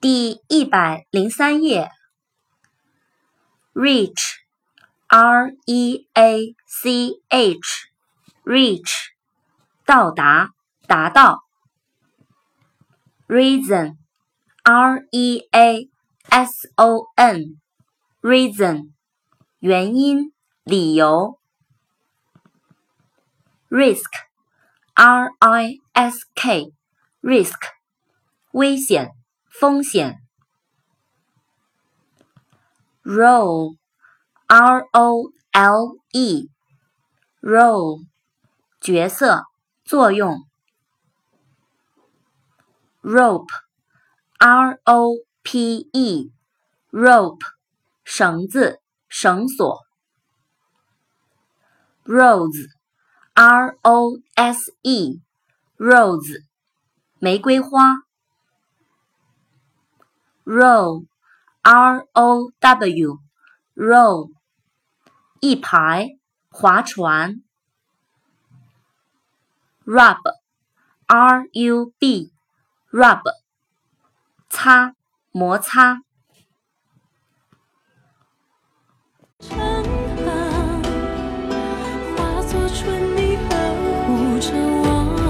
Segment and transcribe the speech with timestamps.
[0.00, 1.90] 第一百零三页。
[3.74, 8.90] reach，r e a c h，reach，
[9.84, 10.52] 到达，
[10.86, 11.40] 达到。
[13.28, 15.90] reason，r e a
[16.30, 18.92] s o n，reason，
[19.58, 20.32] 原因，
[20.64, 21.38] 理由。
[23.68, 27.58] risk，r i s k，risk，
[28.52, 29.19] 危险。
[29.60, 30.22] 风险。
[33.02, 38.06] role，r o l e，role，
[38.80, 39.44] 角色，
[39.84, 40.38] 作用。
[43.02, 47.44] rope，r o p e，rope，
[48.02, 48.80] 绳子，
[49.10, 49.80] 绳索。
[52.06, 56.44] rose，r o s e，rose，
[57.18, 58.09] 玫瑰花。
[60.50, 61.06] Row,
[61.62, 63.18] r o w,
[63.76, 64.30] row,
[65.38, 66.18] 一排，
[66.50, 67.40] 划船。
[69.86, 70.18] rub,
[71.06, 72.32] r u b,
[72.90, 73.22] rub,
[74.48, 74.94] 擦，
[75.30, 76.02] 摩擦。
[82.16, 83.50] 化作春泥呵
[84.04, 84.50] 护着
[84.82, 85.26] 我，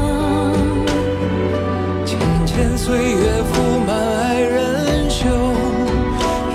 [2.07, 3.41] 渐渐岁月。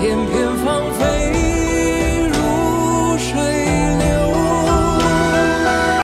[0.06, 0.35] in